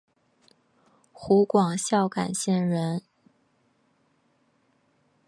[1.11, 3.03] 湖广孝感县人。